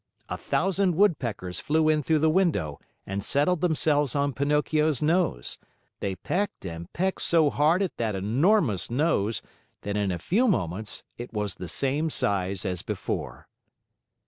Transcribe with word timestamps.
A 0.29 0.35
thousand 0.35 0.95
woodpeckers 0.95 1.59
flew 1.59 1.87
in 1.87 2.01
through 2.01 2.17
the 2.17 2.27
window 2.31 2.79
and 3.05 3.23
settled 3.23 3.61
themselves 3.61 4.15
on 4.15 4.33
Pinocchio's 4.33 5.03
nose. 5.03 5.59
They 5.99 6.15
pecked 6.15 6.65
and 6.65 6.91
pecked 6.91 7.21
so 7.21 7.51
hard 7.51 7.83
at 7.83 7.97
that 7.97 8.15
enormous 8.15 8.89
nose 8.89 9.43
that 9.83 9.95
in 9.95 10.11
a 10.11 10.17
few 10.17 10.47
moments, 10.47 11.03
it 11.19 11.31
was 11.31 11.53
the 11.53 11.69
same 11.69 12.09
size 12.09 12.65
as 12.65 12.81
before. 12.81 13.47